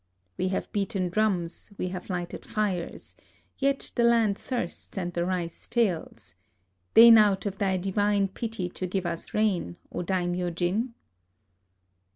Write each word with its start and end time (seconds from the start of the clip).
We 0.35 0.47
have 0.47 0.71
beaten 0.71 1.09
drums, 1.09 1.69
we 1.77 1.89
have 1.89 2.09
lighted 2.09 2.43
fires; 2.43 3.13
yet 3.59 3.91
the 3.93 4.03
land 4.03 4.35
thirsts 4.35 4.97
and 4.97 5.13
the 5.13 5.25
rice 5.25 5.67
fails. 5.67 6.33
Deign 6.95 7.19
out 7.19 7.45
of 7.45 7.59
thy 7.59 7.77
divine 7.77 8.27
pity 8.27 8.67
to 8.69 8.87
give 8.87 9.05
us 9.05 9.35
rain, 9.35 9.77
O 9.91 10.01
Daimyo 10.01 10.49
jin!" 10.49 10.95